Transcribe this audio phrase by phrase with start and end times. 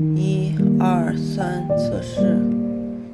[0.00, 2.22] 一二三，测试，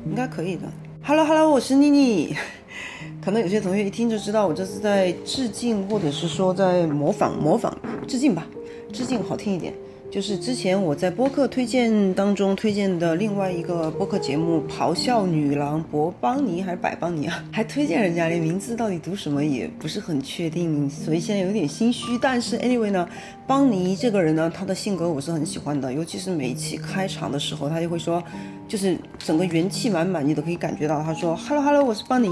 [0.07, 0.63] 应该可以的。
[1.03, 2.37] Hello Hello，我是妮妮。
[3.21, 7.77] 可能有些同学一听就知道我这是在致敬，或者是说在模仿模仿
[8.07, 8.47] 致敬吧，
[8.93, 9.75] 致敬好听一点。
[10.17, 17.45] 就是之前我在播客推荐当中推荐的另外一个播客节目《咆哮女郎》博邦尼还是百邦尼啊？
[17.53, 22.17] 还推荐人家，连名字到底读什么也不是很确定，所以现在有点心虚。
[22.19, 23.07] 但是 anyway 呢，
[23.47, 28.25] 邦尼这个人呢，他的性格我是很喜欢的，尤其是每一期开场的时候，他就会说，
[28.67, 32.31] 就是整个元气满满，你都可以感觉到他说 “hello hello”，我是邦尼，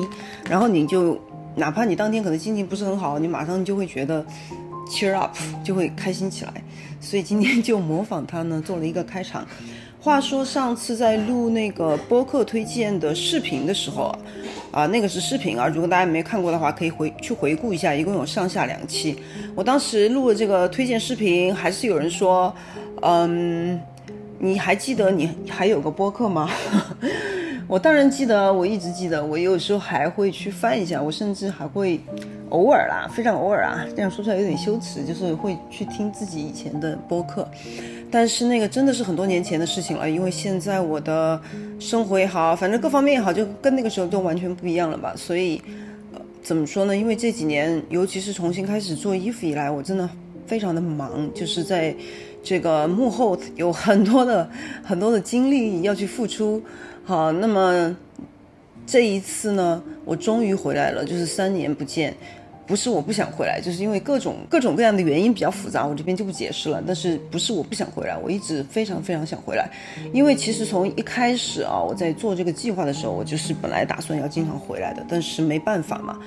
[0.48, 1.20] 然后你就
[1.54, 4.24] 哪怕你当天可能心情不是很好，你马上就会觉得。
[4.86, 6.52] Cheer up，就会开心起来，
[7.04, 9.46] 所以今天就模仿他呢，做了一个开场。
[10.00, 14.14] 话说上次在录那个播客推荐的视频的时候，
[14.70, 19.16] 啊，那个是视频啊，如果大家没看过的话，可以回去回顾一下，一共有上下两期。
[19.54, 22.54] 我当时录了这个推荐视频，还是有人说，
[23.00, 23.80] 嗯，
[24.38, 26.50] 你还记得你还有个播客吗？
[27.66, 31.98] 我当然记得，我一直记得，我有时候还会去翻一下，我甚至还会
[32.54, 37.46] 偶尔啦，非常偶尔啊，这样说出来有点羞耻，就是会去听自己以前的播客，
[38.12, 41.40] 但是那个真的是很多年前的事情了，因为现在我的
[41.80, 45.60] 生活也好，反正各方面也好，就跟那个时候都完全不一样了吧，所以，
[46.42, 46.96] 怎么说呢？
[46.96, 50.08] 因为这几年，尤其是重新开始做衣服以来，我真的
[50.46, 51.92] 非常的忙，就是在
[52.42, 54.48] 这个幕后有很多的
[54.84, 56.62] 很多的精力要去付出。
[57.04, 57.96] 好，那么
[58.86, 62.14] 这一次呢，我终于回来了，就是三年不见，
[62.66, 66.82] 不是我不想回来，就是因为各种各种各样的原因比较复杂，我这边就不解释了。
[66.86, 69.70] 但是不是我不想回来，我一直非常非常想回来，
[70.12, 76.18] 因为其实从一开始啊，我在做这个计划的时候，我就是本来打算要经常回来的，但是没办法嘛，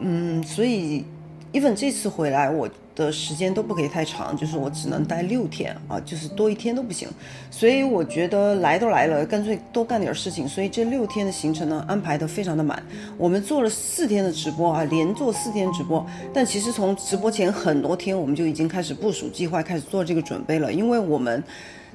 [0.00, 1.04] 嗯，所以
[1.52, 2.68] even 这次回来我。
[2.94, 7.08] 的时间都不可以太长，就是我只能待六天啊，就是多一天都不行。
[7.50, 10.48] 所以我觉得来都来了，干脆多干点事情。
[10.48, 12.80] 所以这六天的行程呢，安排的非常的满。
[13.18, 16.04] 我们做了四天的直播啊，连做四天直播。
[16.32, 20.72] 但其实从直播前很多天，我们就已经开始部署计划，开始做这个准备了。
[20.72, 21.42] 因为我们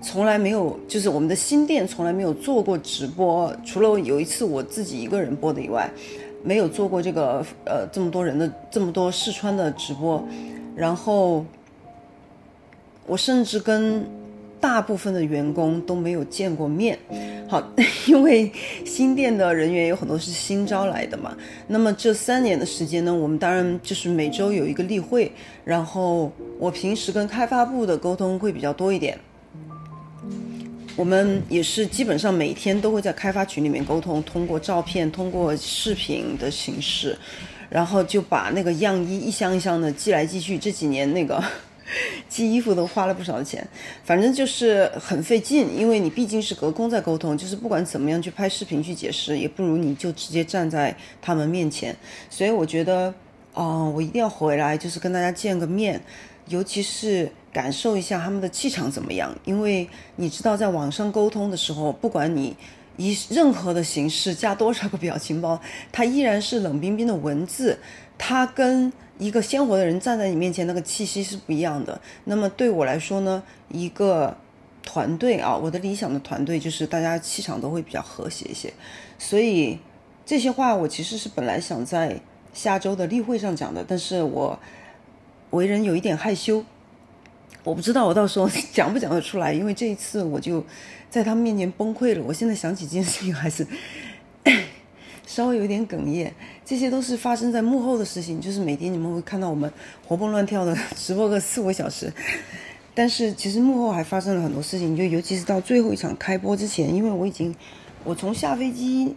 [0.01, 5.89] 从来没有，就是我们的新店从来没有做过直播，除了有一次我自己一个人播的以外，
[6.43, 10.21] 没有做过这个呃这么多人的这么多试穿的直播。
[10.79, 11.45] 然后，
[13.05, 14.09] 我甚至跟
[14.61, 16.97] 大部分的员工都没有见过面。
[17.49, 17.61] 好，
[18.07, 18.49] 因为
[18.85, 21.35] 新店的人员有很多是新招来的嘛。
[21.67, 25.29] 那么这三年的时间呢，我们当然就是每周有一个例会。
[25.65, 29.19] 然后我平时跟开发部的沟通会比较多一点。
[30.95, 37.17] 我们也是基本上每天都会在开发群里面沟通，通过照片、通过视频的形式。
[37.69, 41.43] 然后就把那个样衣一箱一箱的寄来寄去，这几年那个
[42.27, 43.67] 寄衣服都花了不少钱，
[44.03, 51.95] 反正就是很费劲，因为你毕竟是隔空在沟通，就是不管怎么样去拍视频去解释，也不如你就直接站在他们面前。
[52.29, 53.13] 所以我觉得，
[53.53, 56.01] 哦，我一定要回来，就是跟大家见个面，
[56.47, 62.55] 尤其是感受一下他们的气场怎么样，因为你知道，在网上沟通的时候，不管你。
[62.99, 65.57] 以任何的形式加多少个表情包，
[65.89, 67.79] 它依然是冷冰冰的文字，
[68.17, 72.01] 它跟一个鲜活的人站在你面前那个气息是不一样的。
[72.25, 74.35] 那么对我来说呢，一个
[74.83, 78.73] 团队啊，我的理想的团队就是大家气场都会比较和谐一些。
[79.17, 79.79] 所以
[80.25, 82.19] 这些话我其实是本来想在
[82.53, 84.59] 下周的例会上讲的，但是我
[85.51, 86.65] 为人有一点害羞。
[87.63, 90.65] 我不知道我到时候讲不讲得出来，因为这一次我就
[91.09, 92.23] 在他们面前崩溃了。
[92.23, 93.67] 我现在想起这件事情还是
[95.27, 96.33] 稍微有点哽咽。
[96.65, 99.71] 这些都是发生在幕后的事情，就是每天你们会看到我们
[100.07, 102.11] 活蹦乱跳的直播个四五个小时，
[102.95, 107.55] 但是其实幕后还发生了很多事情，就尤其是到最后一场开播之前，因为我已经
[108.03, 109.15] 我从下飞机。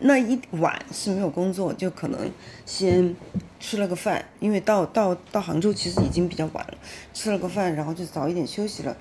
[0.00, 2.30] 那一晚是没有工作，就可能
[2.64, 3.16] 先
[3.58, 6.74] 吃了个饭，因为到到到杭州其实已经比较晚了，
[7.12, 8.96] 吃了个饭，然后就早一点休息了。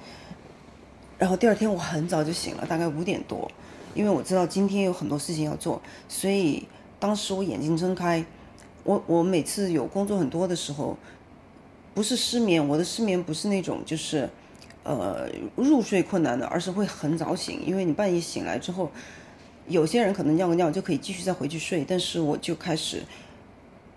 [1.19, 3.51] 然后第二天我很早就醒了，大概五点多，
[3.93, 5.79] 因为我知道今天有很多事情要做，
[6.09, 6.67] 所以
[6.99, 8.25] 当时我眼睛睁开，
[8.83, 10.97] 我我每次有工作很多的时候，
[11.93, 14.27] 不是失眠，我的失眠不是那种就是，
[14.83, 18.91] 呃入睡困难的，而是会很早醒，因为你半夜醒来之后。
[19.67, 23.03] 有些人可能尿个尿就可以继续再回去睡，但是我就开始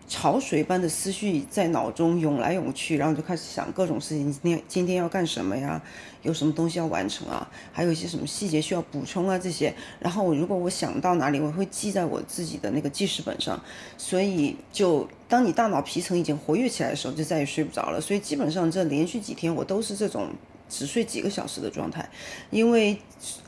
[0.09, 5.81] 潮水般的思绪在脑中涌来涌去，然后就开始想各种事情，今天今天要干什么呀？
[6.23, 7.49] 有什么东西要完成啊？
[7.73, 9.39] 还有一些什么细节需要补充啊？
[9.39, 13.59] 这些，然后我如果我想到哪里，我会记在我自己的那个记事本上。
[13.97, 18.01] 所以，就当你大脑皮层已经活跃起来的时候，就再也睡不着了。
[18.01, 20.29] 所以基本上这连续几天我都是这种
[20.71, 22.09] 只睡几个小时的状态，
[22.49, 22.97] 因为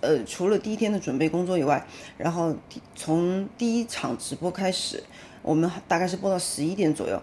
[0.03, 1.87] 呃除了第一天的准备工作以外，
[2.19, 2.55] 然后
[2.95, 5.03] 从第一场直播开始，
[5.41, 7.23] 我们大概是播到十一点左右。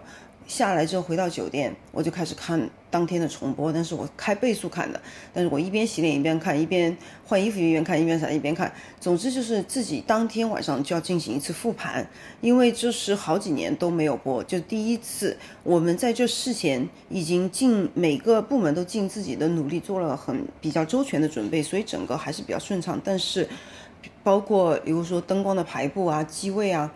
[0.50, 5.00] 下来之后回到酒店，我就开始看当天的重播，但是我开倍速看的。
[5.32, 6.94] 但是我一边洗脸一边看，一边
[7.24, 8.72] 换衣服一边看，一边啥一边看。
[8.98, 12.04] 总之就是自己当天晚上就要进行一次复盘，
[12.40, 15.36] 因为这是好几年都没有播，就第一次。
[15.62, 23.00] 我们在这事前已经尽每个部门都尽自己的努力做了很比较周全的准备，所以整个还是比较顺畅。
[23.04, 23.48] 但是
[24.24, 26.92] 包括比如说灯光的排布啊、机位啊。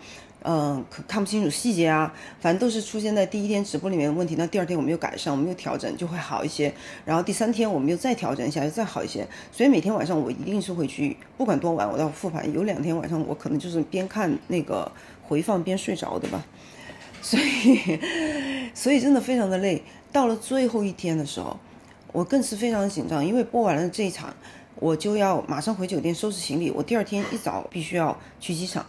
[0.47, 4.35] 嗯，可看不清楚细节啊，反正都是出现在第一天直播里面的问题。
[4.37, 6.71] 那第二天我们又改善，我们又调整，就会好一些。
[7.07, 9.27] 然后第三天我们又再调整一下，就再好一些。
[9.51, 12.53] 所以每天晚上我一定是会去，不管多晚，我都要复盘。
[12.53, 14.93] 有两天晚上我可能就是边看那个
[15.23, 16.45] 回放边睡着的吧。
[17.23, 17.99] 所以，
[18.75, 19.83] 所以真的非常的累。
[20.13, 21.59] 到了最后一天的时候，
[22.13, 24.37] 我更是非常的紧张，因为播完了这一场，
[24.75, 26.71] 我就要马上回酒店收拾行李。
[26.71, 28.85] 我第二天一早必须要去机场。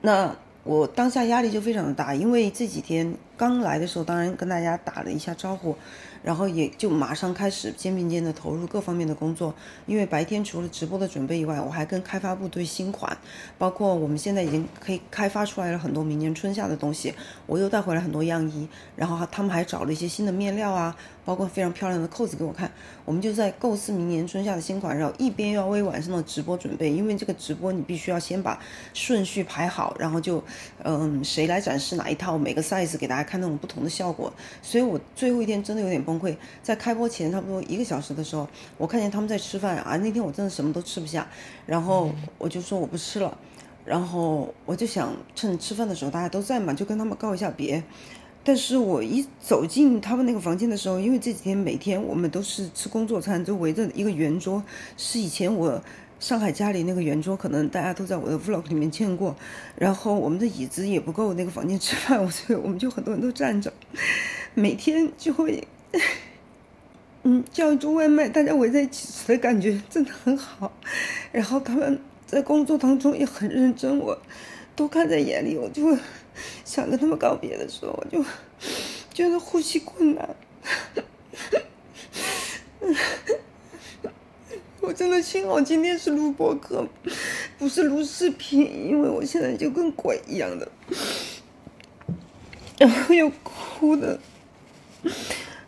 [0.00, 5.76] 那我当下压力就非常的大，因为这几天刚来的时候，当然跟大家打了一下招呼。
[6.22, 9.54] 然后也就马上开始肩并肩的投入各方面的工作，
[9.86, 13.16] 因为白天除了直播的准备以外，我还跟开发部对新款，
[13.56, 17.14] 包括我们现在已经可以开发出来了很多明年春夏的东西，
[17.46, 20.94] 我又带回来很多样衣，然后他们还找了一些新的面料啊，
[21.24, 22.70] 包括非常漂亮的扣子给我看，
[23.06, 28.60] 我们就在构思明年春夏的新款，然后一边要为晚上的直播准备，因为这个直播你必须要先把
[28.92, 30.44] 顺序排好，然后就
[30.82, 34.30] 嗯谁来展示哪一套，每个 size 给大家看那种不同的效果，
[34.60, 36.04] 所以我最后一天真的有点。
[36.10, 39.96] 崩溃，在开播前差不多一个小时的时候，我看见他们在吃饭啊。
[39.98, 41.28] 那天我真的什么都吃不下，
[41.66, 43.38] 然后我就说我不吃了。
[43.84, 47.82] 然后我就想趁吃饭的时候大家都在嘛，就跟他们告一下别。
[48.42, 54.62] 但是我一走进他们那个房间的时候，因为这几天每天我们都是吃工作餐，就围着一个圆桌，
[54.96, 55.82] 是以前我
[56.18, 59.34] 上海家里那个圆桌，可能大家都在我的 vlog 里面见过。
[59.76, 63.72] 然后我们的椅子也不够那个房间吃饭，所以我们就很多人都站着，
[64.54, 65.66] 每天就会。
[67.22, 70.72] 嗯，叫一桌外卖，大家围在一起吃的感觉真的很好。
[71.32, 74.18] 然后他们在工作当中也很认真，我
[74.74, 75.58] 都看在眼里。
[75.58, 75.96] 我就
[76.64, 78.24] 想跟他们告别的时候，我就
[79.12, 80.34] 觉得呼吸困难。
[84.80, 86.88] 我真的幸好今天是录播课，
[87.58, 90.66] 不是录视频，因为我现在就跟鬼一样的，
[92.78, 94.18] 然后又哭的。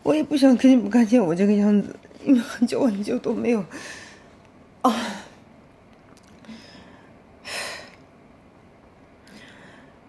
[0.02, 1.94] 我也不想给你们看见我这个样子，
[2.24, 3.64] 因为很久很久都没有
[4.82, 5.24] 啊，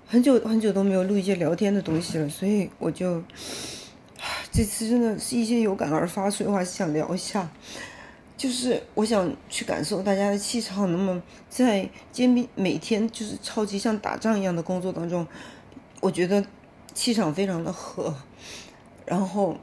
[0.07, 3.23] 很久很久都没有录一些聊天的东西了，所以我就
[4.51, 7.47] 这次真的是一些有感而发，所以我还是想聊一下，
[8.35, 10.91] 就是我想去感受大家的气场。
[10.91, 15.27] 那么在肩并每天就是超级像打仗一样的工作当中，
[16.01, 16.43] 我觉得
[16.95, 18.15] 气场非常的和，
[19.05, 19.55] 然后。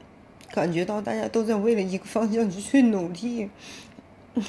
[0.51, 3.49] 感觉到大家都在为了一个方向去努力，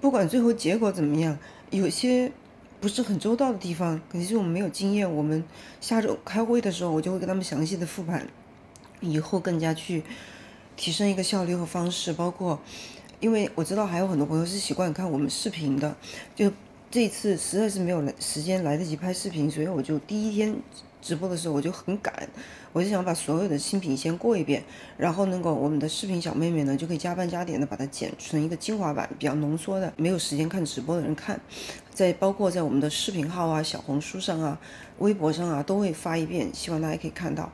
[0.00, 1.36] 不管最后结果怎么样，
[1.70, 2.30] 有些
[2.80, 5.12] 不是很周到的地方，肯定是我们没有经验。
[5.12, 5.42] 我们
[5.80, 8.28] 下周开会的时候，我就会跟他们详细的复盘，
[9.00, 10.02] 以后更加去
[10.76, 12.12] 提升一个效率和方式。
[12.12, 12.60] 包括，
[13.18, 15.96] 因为我知道还有很多朋友是习惯看我们视频的，
[16.36, 16.52] 就
[16.90, 20.56] 这次实在是没有来时间来得及拍视频，所以我就第一天。
[21.04, 22.26] 直播的时候我就很赶，
[22.72, 24.64] 我就想把所有的新品先过一遍，
[24.96, 31.38] 然后能够我们的视频小妹妹呢就可以加班加点的把它剪成一个精华版，比较浓缩的，没有时间看直播的人看，
[31.92, 34.58] 在包括在我们的视频号啊、小红书上啊、
[35.00, 37.52] 微博上啊都会发一遍，希望大家可以看到。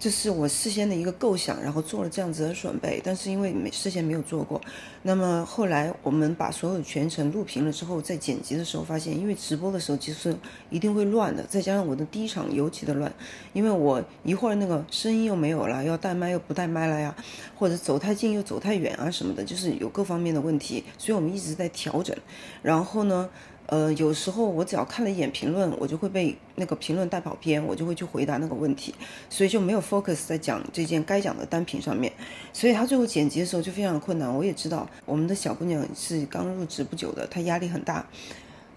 [0.00, 4.60] 这是我事先的一个构想，然后做了这样子的准备，但是因为没事先没有做过，
[5.02, 10.36] 那么后来我们把所有全程录屏了之后，在剪辑的时候发现，因为直播的时候其实
[10.70, 13.12] 一定会乱的，再加上我的第一场尤其的乱，
[13.52, 17.14] 因为我一会儿那个声音又没有了，要带麦又不带麦了呀，
[17.56, 22.16] 或者走太近又走太远啊什么的，就是有各方面的问题，所以我们一直在调整，
[22.62, 23.28] 然后呢。
[23.70, 28.94] 呃，有时候我只要看了一眼评论，我就会被那个评论带跑偏，我就会去回答那个问题，
[29.28, 32.10] 所以就没有 focus 在讲这件该讲的单品上面，
[32.50, 34.34] 所以他最后剪辑的时候就非常困难。
[34.34, 38.06] 我也知道我们的小姑娘是刚入职不久的，她压力很大，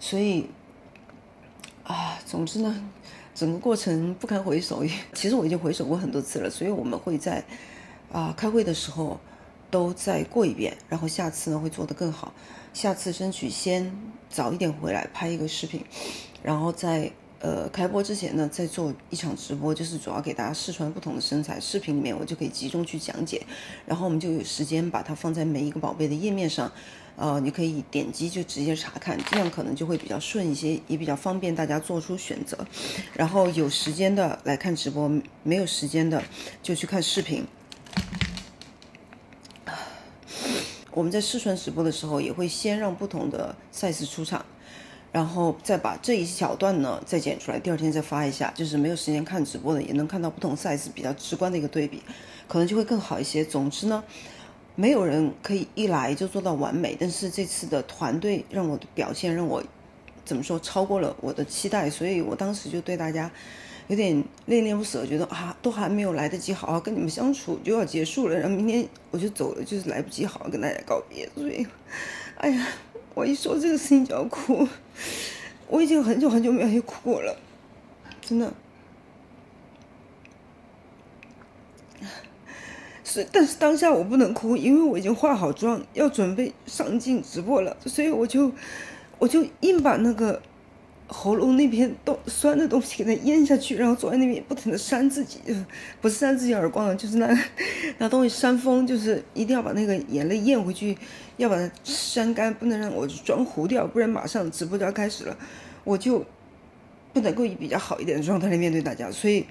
[0.00, 0.46] 所以
[1.84, 2.90] 啊，总之呢，
[3.34, 4.84] 整个过程不堪回首。
[5.14, 7.44] 其实我已经回首过很多次了，所以我们会在
[8.10, 9.18] 啊开会的时候
[9.70, 12.32] 都再过一遍，然后下次呢会做得更好。
[12.72, 13.94] 下次争取先
[14.30, 15.84] 早一点回来拍一个视频，
[16.42, 21.58] 然后再呃，开播之前呢，在做一场直播，就是主要给大家试穿不同的身材。
[21.58, 23.44] 视频里面我就可以集中去讲解，
[23.84, 26.70] 然后我们就有时间把它放在每一个宝贝的页面上，
[27.16, 32.56] 呃，你可以点击就直接查看，这样可能就会比较顺一些，也比较方便大家做出选择。
[33.12, 35.10] 然后有时间的来看直播，
[35.42, 36.22] 没有时间的
[36.62, 37.44] 就去看视频。
[40.92, 44.44] 我们在试穿直播的时候，也会先让不同的赛事出场。
[45.12, 52.02] 然后再把这一小段呢再剪出来，第二天再发一下，就是没有时间看直播的也能看到不同 size 比较直观的一个对比，
[52.48, 53.44] 可能就会更好一些。
[53.44, 54.02] 总之呢，
[54.74, 59.62] 没有人可以一来就做到完美，但是这次的团队让我的表现让我
[60.24, 63.30] 怎么说超过了我的期待，所以我当时就对大家
[63.88, 71.66] 有点恋恋不舍，觉得啊都还没有来得及好好跟你们相处就要结束了，然后明天我就走了，就是来不及好好跟大家告别，所以，
[72.38, 72.66] 哎呀。
[73.14, 74.66] 我一说这个事情就要哭，
[75.68, 77.36] 我已经很久很久没有哭过了，
[78.20, 78.52] 真的。
[83.04, 88.50] 是，但是当下我不能哭，因为我已经化好妆，要准备上镜直播了，所以我就，
[89.18, 90.40] 我就硬把那个。
[91.06, 95.38] 喉咙那边都酸的东西给它咽下去，然后坐在那边不停的扇自己，
[96.00, 97.28] 不是扇自己耳光了，就是拿
[97.98, 100.96] 拿 东西扇风，就是一定要把那个眼泪咽回去，
[101.36, 105.36] 要把它扇干，不能让我妆糊掉，不然马上直播就要开始了，
[105.84, 106.24] 我就
[107.12, 109.44] 不能够以比较好一点的状态来面对大家，所以。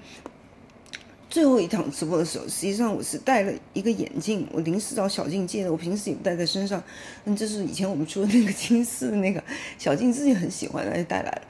[1.32, 6.84] 最后一场直播的时候，实际上我是戴了一个眼镜，我临时找小静借的，我平时也不戴在身上。
[7.24, 9.42] 嗯，这是以前我们出的那个金丝的那个
[9.78, 11.42] 小静自己很喜欢，她就带来了，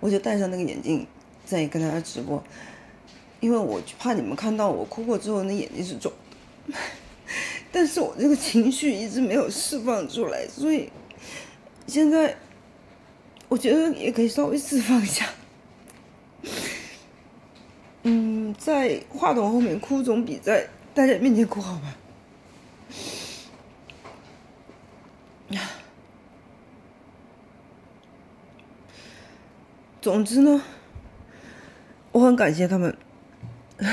[0.00, 1.06] 我就戴上那个眼镜
[1.46, 2.42] 在跟大家直播，
[3.38, 6.12] 因为我怕你们看到我哭过之后那眼睛是肿
[6.66, 6.74] 的，
[7.70, 10.90] 但是我这个情绪一直没有释放出来，所以
[11.86, 12.36] 现在
[13.48, 15.24] 我觉得也可以稍微释放一下。
[18.10, 21.94] 嗯，在话筒后面哭总比在大家面前哭好吧？
[30.00, 30.62] 总之呢，
[32.12, 32.96] 我很感谢他们。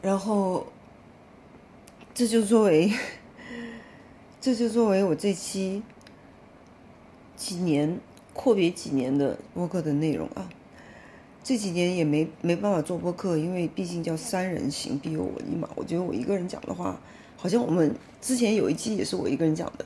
[0.00, 0.68] 然后，
[2.14, 2.92] 这就作为，
[4.40, 5.82] 这就作为我这期
[7.34, 7.98] 几年
[8.32, 10.48] 阔别几年的播客的内容啊。
[11.44, 15.68] 这几年也没没办法做播客，因为毕竟叫三人行必有我一嘛。
[15.74, 17.00] 我觉得我一个人讲的话，
[17.36, 19.84] 好像我们之前有一期也是我一个人讲的，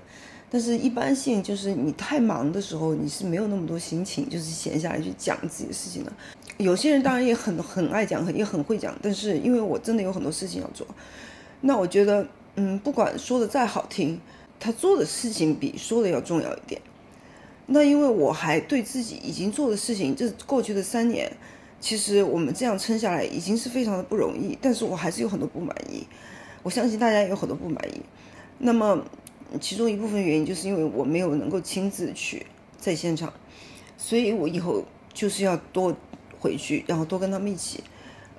[0.50, 6.12] 但是一般性就是你太忙的时候，你是没有那么多心情，就是闲下来去讲自己的事情的。
[6.58, 10.86] 有些人当然也很很爱讲，也很会讲，但是因为我真的有很多事情要做，
[11.62, 14.20] 那我觉得，嗯，不管说的再好听，
[14.60, 16.80] 他做的事情比说的要重要一点。
[17.68, 21.30] 那因为我还对自己已经做的事情，这过去的三年，
[21.80, 26.06] 其实我们这样撑下来已经是非常的不容易，但是我还是有很多不满意，
[26.62, 28.00] 我相信大家有很多不满意。
[28.58, 29.04] 那么，
[29.60, 32.46] 其中一部分原因就是因为我没有能够亲自去
[32.78, 33.32] 在现场，
[33.98, 35.92] 所以我以后就是要多
[36.38, 37.82] 回去，然后多跟他们一起，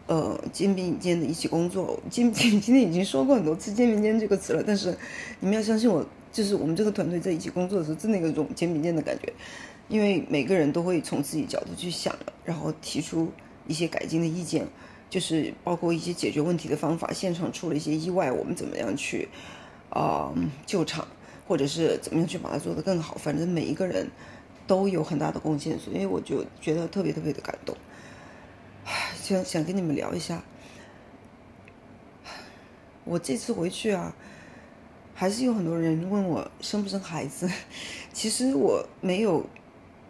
[0.08, 2.00] 呃，肩并肩的一起工作。
[2.10, 4.98] 肩今天已经说过很多次“肩并肩”这个词了，但是
[5.42, 6.06] 你们要相信我。
[6.32, 9.34] 就是我们这个团队在一起工作的时候，真的有种肩并肩的感觉，
[9.88, 13.32] 因为每个人都会从自己角度去想，然后提出
[13.66, 14.68] 一些改进的意见，
[15.10, 17.12] 就是包括一些解决问题的方法。
[17.12, 19.28] 现场出了一些意外，我们怎么样去
[19.90, 20.34] 啊
[20.66, 21.08] 救场，
[21.48, 23.16] 或者是怎么样去把它做得更好？
[23.16, 24.08] 反正每一个人
[24.68, 27.76] 都有很大的贡献，所以我就觉得特别特别的感动。
[29.22, 30.44] 想想跟你们聊一下，
[33.04, 34.14] 我这次回去啊。
[35.20, 37.50] 还是有很多人问我生不生孩子，
[38.14, 39.44] 其实我没有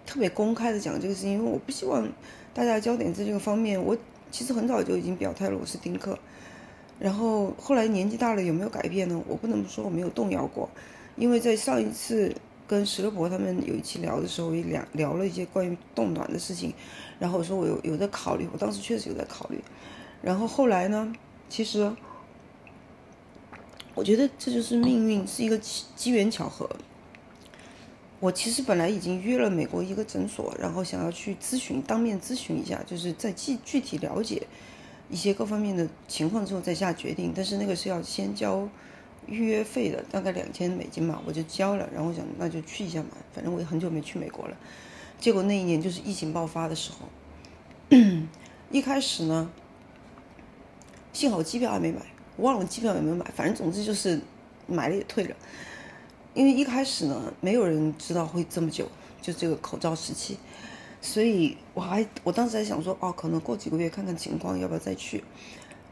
[0.05, 2.05] 特别公开的讲这个事情，因为我不希望
[2.53, 3.81] 大家焦点在这个方面。
[3.81, 3.97] 我
[4.29, 6.19] 其实很早就已经表态了，我是丁克。
[6.99, 9.23] 然后后来年纪大了有没有改变呢？
[9.29, 10.69] 我不能说我没有动摇过，
[11.15, 12.35] 因为在上一次
[12.67, 16.73] 跟石头婆他们有一期聊的时候，也聊聊了一些关于冻卵的事情，
[17.17, 19.63] 然后我说我有有在考虑，我当时确实有在考虑。
[20.21, 21.13] 然后后来呢，
[21.47, 21.89] 其实。
[23.97, 26.69] 我觉得这就是命运，是一个机机缘巧合。
[28.19, 34.45] 我其实本来已经约了美国一个诊所，然后想要去咨询，当面咨询一下，就是在具具体了解
[35.09, 37.33] 一些各方面的情况之后再下决定。
[37.35, 38.69] 但是那个是要先交
[39.25, 41.89] 预约费的，大概两千美金嘛，我就交了。
[41.91, 44.55] 然后想那就去一下嘛，反正我也很久没去美国了。
[45.19, 47.97] 结果那一年就是疫情爆发的时候，
[48.69, 49.49] 一开始呢，
[51.13, 52.01] 幸好机票还没买。
[52.37, 54.19] 忘了机票有没有买，反正总之就是
[54.67, 55.35] 买了也退了，
[56.33, 58.87] 因为一开始呢，没有人知道会这么久，
[59.21, 60.37] 就这个口罩时期。
[60.99, 65.23] 所以我还我当时还想说，哦，可能过几个月看看情况，要不要再去。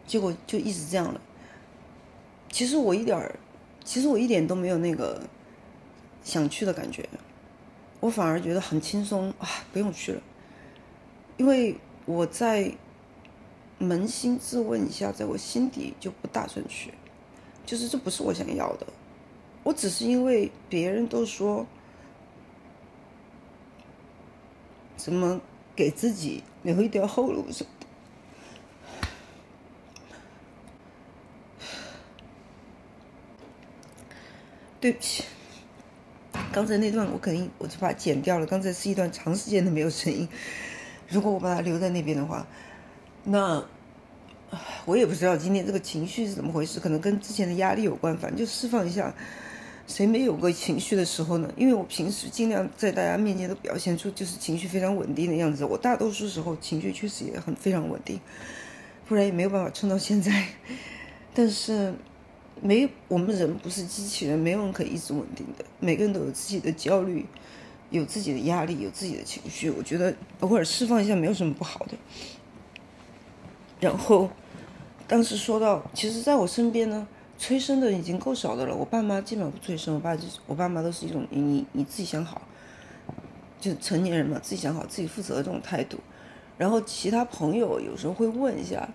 [0.08, 1.22] 结果就一直这样了。
[2.52, 3.40] 其实我一点，
[3.84, 5.22] 其实我一点都没有那个
[6.24, 7.08] 想去的感觉，
[8.00, 10.22] 我反而觉得很轻松啊，不用去了。
[11.38, 12.72] 因为我在
[13.80, 16.94] 扪心自问一下，在我心底就不打算去，
[17.66, 18.88] 就是这不是我想要的。
[19.64, 21.66] 我只是因为别人都说，
[24.96, 25.42] 怎么
[25.76, 27.86] 给自己留一条后路什么的。
[34.80, 35.24] 对不起，
[36.52, 38.46] 刚才那段我肯定我就把它剪掉了。
[38.46, 40.30] 刚才是一段长时间的没有声音，
[41.08, 42.46] 如果我把它留在那边的话，
[43.26, 43.64] 那
[44.86, 48.18] 我也不知道今天这个情绪是怎么回事，可能跟之前的压力有关。
[48.18, 49.14] 反正就释放一下。
[49.88, 51.54] 谁没有过情绪的时候呢？
[51.56, 55.64] 因为我平时尽量在大家面前都表现出就是情绪非常稳定的样子。
[55.64, 58.20] 我大多数时候情绪确实也很非常稳定，
[59.08, 60.48] 不然也没有办法撑到现在。
[61.36, 61.94] 但是，
[62.64, 65.64] 没我们人不是机器人，没有人可以一直稳定的。
[65.80, 67.24] 每个人都有自己的焦虑，
[67.92, 69.70] 有自己的压力，有自己的情绪。
[69.70, 71.96] 我觉得偶尔释放一下没有什么不好的。
[73.80, 74.30] 然后，
[75.08, 77.08] 当时说到，其实在我身边呢。
[77.38, 82.42] 催生的已经够少的了，我爸妈基本上不催生，我爸就我爸妈都是一种你你自己想好，
[83.60, 86.00] 就成年人嘛，自己想好自己负责的这种态度。
[86.58, 88.88] 然后其他朋友有时候会问一下，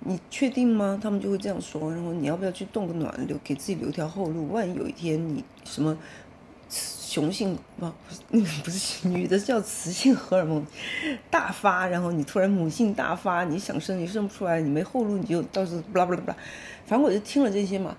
[0.00, 0.98] 你确定吗？
[1.00, 5.98] 他们就会这样说，然后你要不要去动个暖，留给自己留条后路，万一有一天你什么。
[6.74, 7.86] 雄性不
[8.30, 10.66] 不是不是 女的叫雌性荷尔蒙
[11.30, 16.36] 大发，然后你突然母性大发，你想生你生不出来，你没后路你就到时候不啦不啦不啦，
[16.86, 17.96] 反正我就听了这些嘛，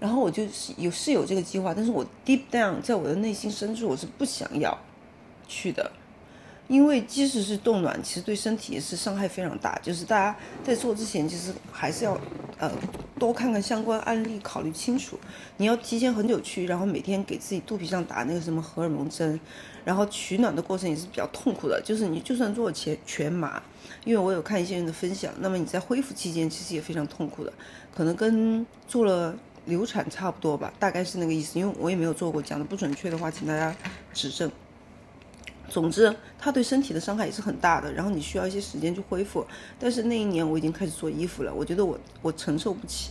[0.00, 4.76] 然后我就是有是有这个计划，但是我 deep down 在我的内心深处我是不想要
[5.46, 5.90] 去的。
[6.68, 9.78] 因为即使是冻卵，其实对身体也是伤害非常大。
[9.84, 12.20] 就是大家在做之前，其实还是要
[12.58, 12.70] 呃
[13.18, 15.18] 多看看相关案例，考虑清楚。
[15.58, 19.38] 你要提前很久去，然后每天给自己肚皮上打那个什么荷尔蒙针，
[19.84, 21.80] 然后取暖的过程也是比较痛苦的。
[21.84, 23.62] 就是你就算做全全麻，
[24.04, 27.52] 因为我有看一些人的分享，那么你在恢复期间其实也非常痛苦的，
[27.94, 31.58] 可能跟做了流产差不多吧，大概是那个意思。
[31.58, 33.74] 因为我也没有做过，讲的不准确的话，请大家
[34.12, 34.50] 指正。
[35.68, 37.92] 总之，它对身体的伤害也是很大的。
[37.92, 39.46] 然后你需要一些时间去恢复。
[39.78, 43.10] 但是那一年我已经开始做衣服了，我觉得我我承受不起，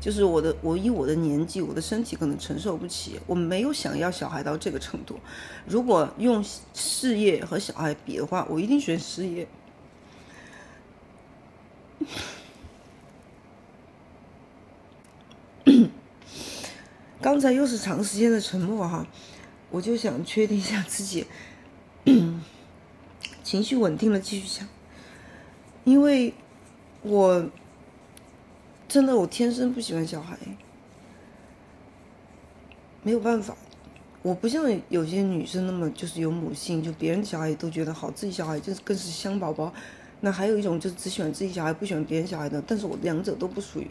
[0.00, 3.20] 就是我的我以我的年纪，我的身体可能承受不起。
[3.26, 5.18] 我没有想要小孩到这个程度。
[5.66, 9.48] 如果用事业和小孩比的话，我一定选事业。
[17.20, 19.06] 刚才又是长时间的沉默哈，
[19.70, 21.26] 我就想确定一下自己。
[23.42, 24.66] 情绪稳定了，继续想。
[25.84, 26.34] 因为，
[27.02, 27.48] 我
[28.86, 30.36] 真的我天生不喜欢小孩，
[33.02, 33.56] 没有办法。
[34.22, 39.72] 我不像有些女生那么就是有母性，就别人小孩都觉得好，自己小孩就是更是香宝宝。
[40.20, 42.62] 那还有一种就是只喜欢自己小孩，不喜欢别人小孩的。
[42.66, 43.88] 但是我两者都不属于，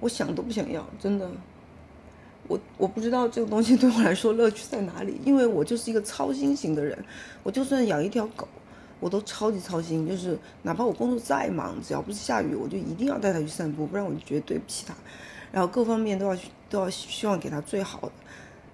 [0.00, 1.30] 我想都不想要，真的。
[2.50, 6.98] 我我不知道这个东西 对我来说乐趣在哪里，因为我就是一个操心型的人。
[7.44, 8.48] 我就算养一条狗，
[8.98, 14.92] 我都超级操心，就是哪怕我工作再忙，只要不是下雨，我就一定要带它去散步，不然我就觉得对不起它。
[15.52, 16.36] 然后各方面都要
[16.68, 18.12] 都要希望给它最好的。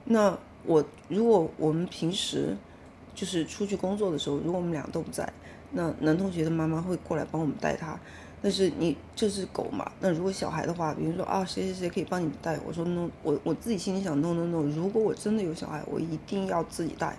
[0.05, 2.57] 那我如果我们平时
[3.15, 5.31] 就是出去工作的时候，如果我们俩都不在，
[5.73, 8.01] 那男同学的妈妈会过来帮我们带它。
[8.43, 9.91] 但是你这是狗嘛？
[9.99, 12.59] 那如果小孩的话，比如说啊，谁谁谁可以帮你带？
[12.67, 14.63] 我说 no，我我自己心里想 no no no。
[14.63, 17.17] 如果我真的有小孩，我一定要自己带，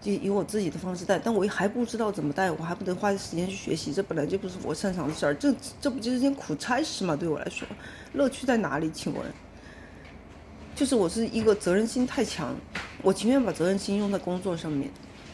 [0.00, 1.18] 就以我自己的方式带。
[1.18, 5.34] 但我还不知道怎么带，我还不得花时间去学习，这本来就不是我擅长的事儿。
[5.34, 7.16] 这这不就是件苦差事吗？
[7.16, 7.66] 对我来说，
[8.12, 8.90] 乐趣在哪里？
[8.90, 9.24] 请问，
[10.76, 12.54] 就是我是一个责任心太强，
[13.02, 14.90] 我情愿把责任心用在工作上面。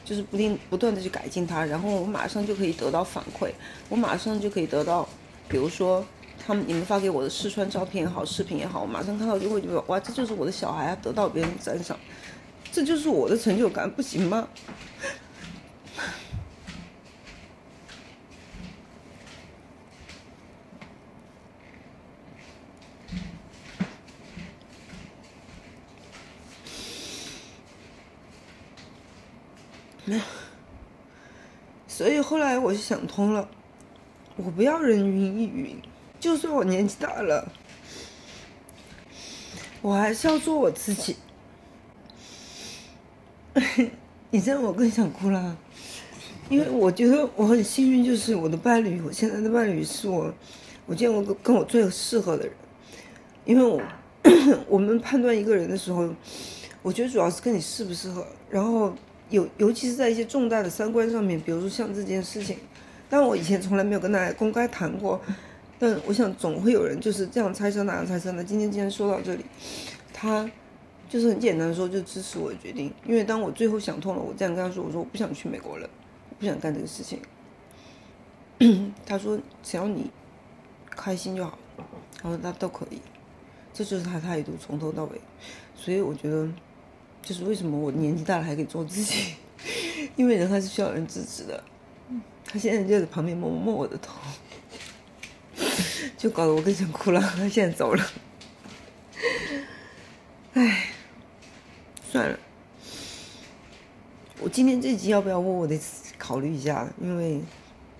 [0.06, 3.50] 就是不定不断的去改进它，然后我马上就可以得到反馈，
[3.88, 5.06] 我马上就可以得到，
[5.48, 6.02] 比如说
[6.38, 11.98] 他们你们发给我的试穿照片也好，视频也好，我马上看到就会觉得哇，这就是我的小孩啊，得到别人赞赏，
[12.70, 14.46] 这就是我的成就感，不行吗？
[30.06, 30.22] 没有，
[31.88, 33.48] 所以后来我就想通了，
[34.36, 35.82] 我不要人云亦云，
[36.20, 37.50] 就算我年纪大了，
[39.82, 41.16] 我还是要做我自己。
[44.30, 45.56] 你这样我更想哭了，
[46.48, 50.32] 因为我觉得我很幸运，就是我的伴侣，我现在的伴侣是我
[50.86, 52.52] 我见过跟我最适合的人。
[53.44, 53.82] 因为我
[54.68, 56.08] 我们判断一个人的时候，
[56.82, 58.94] 我觉得主要是跟你适不适合，然后
[59.30, 62.56] 尤尤其是在一些重大的三观上面，比如说像这件事情，
[63.08, 65.20] 但我以前从来没有跟大家公开谈过，
[65.78, 68.42] 但我想总会有人就是这样猜测那样猜测的。
[68.42, 69.44] 今天既然说到这里，
[70.12, 70.50] 他。
[71.08, 72.92] 就是很简单说，就支持我的决定。
[73.06, 75.88] 因为当我最后想通了，我这样跟他说：“我说我不想去美国了，
[76.30, 77.20] 我不想干这个事情。
[79.06, 80.10] ”他说：“只要你
[80.90, 81.56] 开心就好。”
[82.20, 83.00] 他说：“那都可以。”
[83.72, 85.20] 这就是他态度，从头到尾。
[85.76, 86.48] 所以我觉得，
[87.26, 89.34] 就是为什么我年纪大了还可以做自己，
[90.14, 91.64] 因为人还是需要人支持的。
[92.44, 94.14] 他现在就在旁边摸摸我的头，
[96.16, 97.20] 就搞得我更想哭了。
[97.20, 98.06] 他现在走了，
[100.52, 100.90] 唉。
[102.12, 102.38] 算了，
[104.40, 105.52] 我今天这集要不要播？
[105.52, 105.76] 我得
[106.16, 107.42] 考虑一下，因为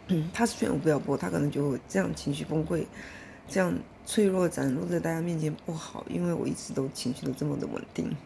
[0.32, 2.86] 他是劝我不要播，他可能觉得这样情绪崩溃，
[3.48, 8.16] 这样脆弱展露在大家面前不好，因为我一直都情绪都这么的稳定。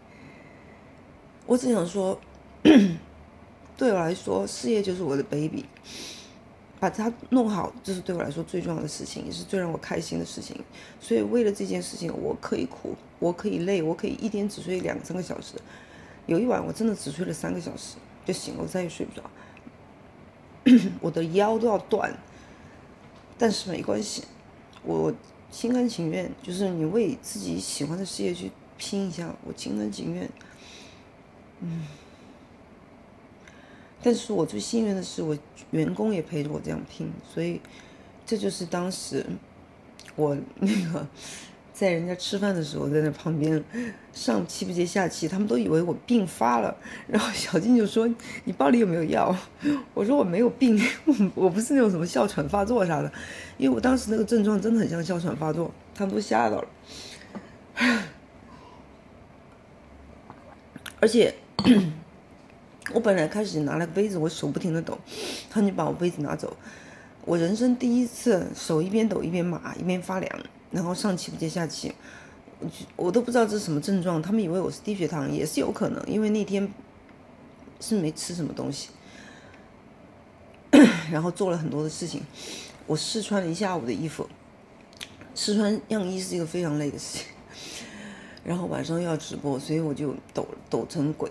[1.51, 2.17] 我只想说，
[3.77, 5.65] 对我来说，事业就是我的 baby，
[6.79, 10.57] 把它弄好，这是对我来说最重要的事情，也是最让我开心的事情。
[11.01, 12.95] 所以为了这件事情，我可以哭。
[13.19, 15.57] 我可以累，我可以一天只睡两三个小时。
[16.27, 19.29] 有一晚我真的只睡了三个小时就醒了，我再也睡不着，
[21.03, 22.17] 我的腰都要断。
[23.37, 24.23] 但是没关系，
[24.85, 25.13] 我
[25.51, 26.31] 心甘情愿。
[26.45, 30.31] 就是你为自己喜欢的事业去拼一下，我心甘情愿。
[31.61, 31.83] 嗯。
[34.03, 35.37] 但是我最幸运的是，我
[35.71, 37.61] 员工也陪着我这样拼，所以
[38.25, 39.25] 这就是当时
[40.17, 41.07] 我那个。
[41.73, 43.65] 在人家吃饭的时候，在那旁边
[44.13, 46.77] 上气不接下气，他们都以为我病发了。
[47.07, 48.07] 然后小静就说
[48.45, 49.35] ：“你包里有没有药？”
[49.95, 50.79] 我说：“我没有病，
[51.35, 53.11] 我不是那种什么哮喘发作啥的。”
[53.57, 56.69] 因为我当时那个症状真的很像哮喘发作，他们都吓到了。
[61.01, 61.35] 而且
[62.95, 64.99] 我本来开始拿了个杯子，我手不停的抖，
[65.51, 66.57] 他就把我杯子拿走。
[67.25, 70.41] 我人生第一次手一边抖一边麻一边发凉。
[70.73, 71.93] 然后上气不接下气，
[72.61, 72.69] 我
[73.07, 76.73] 我都不知道这是什么症状，他们以为我是低血糖，也是有可能，因为那天
[77.81, 78.91] 是没吃什么东西，
[81.11, 82.23] 然后做了很多的事情，
[82.87, 84.29] 我试穿了一下午的衣服，
[85.35, 87.27] 试穿样衣是一个非常累的事情，
[88.47, 91.29] 然后晚上又要直播，所以我就抖抖成鬼，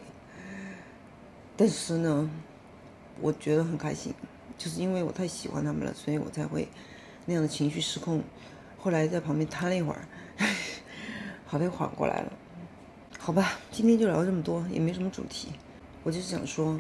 [1.60, 2.30] 但是呢，
[3.20, 4.14] 我觉得很开心，
[4.58, 6.70] 就是因为我太喜欢他们了，所以我才会
[7.26, 8.24] 那样的情绪失控。
[8.78, 10.08] 后来在旁边瘫了一会儿，
[11.46, 12.32] 好在缓过来了。
[13.20, 15.50] 好吧，今天就聊这么多，也没什么主题。
[16.02, 16.80] 我就是想说，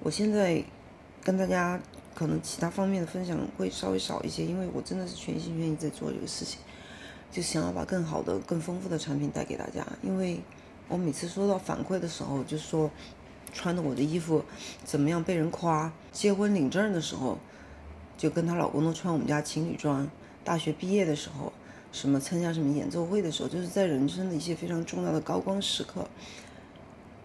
[0.00, 0.62] 我现在
[1.24, 1.80] 跟大家
[2.14, 6.60] 可能其他方面的分享会稍微少一些，因为我真的是全心全意在做这个事情，
[7.32, 9.82] 就想要把更好的、更丰富的产品带给大家。
[10.02, 10.42] 因为
[10.88, 12.90] 我每次收到反馈的时候，就说
[13.52, 14.44] 穿的我的衣服
[14.84, 17.38] 怎么样被人夸，结婚领证的时候，
[18.16, 20.08] 就跟她老公都穿我们家情侣装。
[20.44, 21.52] 大学毕业的时候，
[21.92, 26.08] 什么参加什么演奏会的时候，就是在人生的一些非常重要的高光时刻。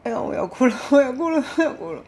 [0.04, 2.04] 哎呀，我要哭了，我要哭了，我要哭了。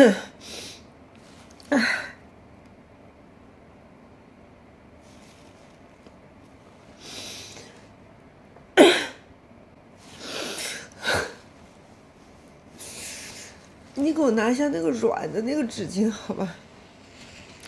[13.94, 16.54] 你给我拿一下那个软的那个纸巾，好吧？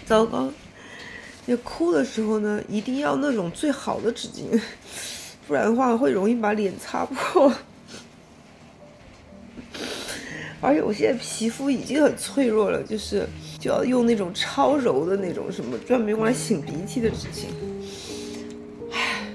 [0.07, 0.51] 糟糕，
[1.45, 4.59] 你哭的时候呢，一定要那种最好的纸巾，
[5.47, 7.53] 不然的话会容易把脸擦破。
[10.62, 17.46] 而且我现在皮肤已经很脆弱了，就是就要用那种超柔的那种什么专门用来擤鼻涕的纸巾。
[18.92, 19.27] 唉，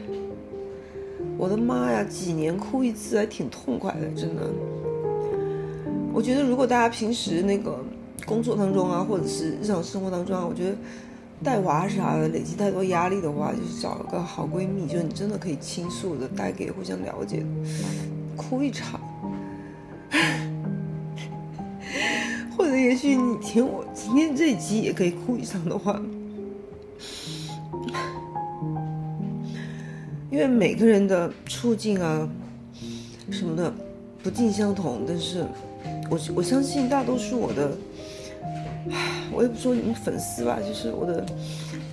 [1.38, 4.44] 我的妈呀，几年哭一次还挺痛快的，真的。
[6.14, 7.78] 我觉得，如果大家平时那个
[8.26, 10.76] 工作当中啊，或者是日常生活当中啊，我觉得
[11.44, 17.46] 带娃啥的累积太多压力的话，就是找个好闺蜜，就是你真的可以倾诉的，带给互相了解，
[18.38, 19.00] 哭一场，
[22.98, 26.02] 许你听我今天这一集也可以哭一场的话，
[30.32, 32.28] 因为每个人的处境啊
[33.30, 33.72] 什么的
[34.24, 35.46] 不尽相同，但是。
[36.10, 37.70] 我我相信大多数我的，
[39.34, 41.26] 我也不说你们粉丝吧，就是我的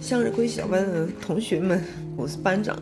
[0.00, 1.82] 向日葵小班的同学们，
[2.16, 2.78] 我是班长，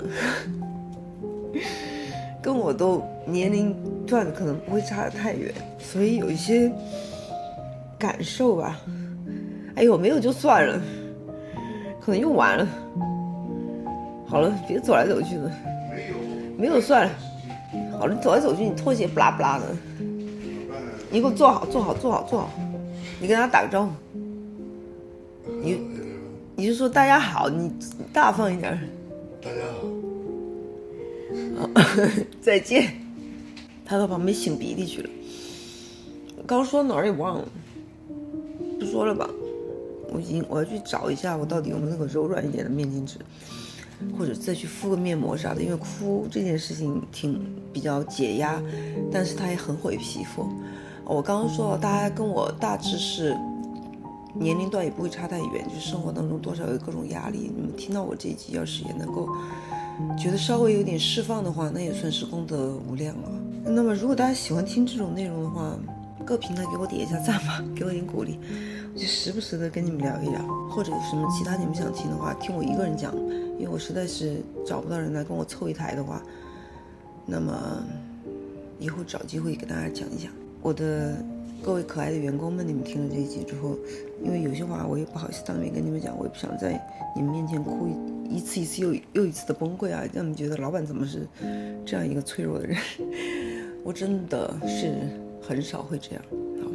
[2.42, 3.74] 跟我都年龄
[4.06, 6.70] 段可能不会差得太远，所以有一些
[8.02, 8.80] 感受吧。
[9.76, 10.82] 哎呦，没有就算了，
[12.00, 12.66] 可能用完了。
[14.26, 15.48] 好了，别走来走去的。
[15.88, 16.14] 没有，
[16.58, 17.12] 没有算了。
[17.96, 19.66] 好了，你走来走去，你拖鞋不拉不拉的。
[21.12, 22.50] 你给我坐好，坐好，坐好，坐好。
[23.20, 23.92] 你跟他打个招呼。
[25.62, 25.80] 你，
[26.56, 27.72] 你就说大家好，你
[28.12, 28.76] 大方一点。
[29.40, 29.86] 大家好。
[32.42, 32.94] 再见。
[33.84, 35.10] 他到旁边擤鼻涕去了。
[36.48, 37.44] 刚说哪儿也忘了，
[38.82, 39.28] 不说了吧。
[40.12, 43.18] 我已经我要去找一下，我到底有没有那个柔软一点的面巾纸。
[44.18, 47.40] 或者再去敷个面膜啥的，因为哭这件事情挺
[47.72, 48.60] 比较解压，
[49.12, 50.44] 但是它也很毁皮肤。
[51.04, 53.36] 我刚刚说了，大家跟我大致是
[54.34, 57.48] 年龄段也不会差太远，就是生活当中多少有各种压力。
[57.54, 59.28] 你们听到我这一集，要是也能够
[60.18, 63.30] 觉得稍微有点释放的话，那也算是功德无量了。
[63.64, 65.76] 那么如果大家喜欢听这种内容的话，
[66.24, 68.38] 各平台给我点一下赞吧，给我点鼓励，
[68.94, 73.14] 我就时不时的跟你们聊一聊，或者有什么其他你们想听的话，听我一个人讲。
[73.58, 76.20] 因为我实在是找不到人来跟我凑一台的话，
[77.26, 77.84] 那么
[78.80, 80.32] 以后找机会给大家讲一讲。
[80.62, 81.16] 我的
[81.62, 83.76] 各位可爱的员工们，你们听了这一集之后，
[84.24, 86.80] 因为有些话我也不好意思当面跟你们讲，我也不想在
[87.14, 87.88] 你们面前哭
[88.28, 91.28] 一次一次又又一次的崩溃啊，让你们觉得老板怎么是
[91.86, 92.76] 这样一个脆弱的人。
[93.84, 94.94] 我真的是
[95.52, 96.22] 很少会这样。
[96.62, 96.70] 好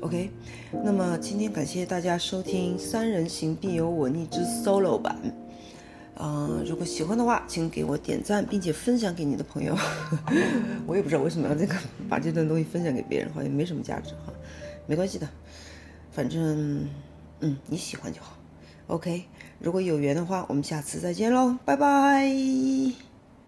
[0.00, 0.30] ，OK，
[0.82, 5.14] 那么今天感谢大家收听《三人行必有我》一支 solo 版。
[6.16, 9.76] 嗯，如果喜欢的话，请给我点赞，并且分享给你的朋友。
[10.88, 11.74] 我也不知道为什么要这个
[12.08, 14.32] 把这段东西分享给别人，好像没什么价值哈。
[14.86, 15.28] 没关系的，
[16.10, 16.88] 反正
[17.40, 18.38] 嗯你喜欢就好。
[18.86, 19.24] OK，
[19.60, 23.07] 如果有缘的话，我们下次再见喽，拜拜。